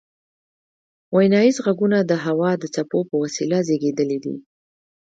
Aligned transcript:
ویناییز 1.15 1.57
غږونه 1.65 1.99
د 2.03 2.11
هوا 2.25 2.51
د 2.57 2.63
څپو 2.75 2.99
په 3.09 3.15
وسیله 3.23 3.57
زیږیدلي 3.67 4.17
دي 4.25 4.35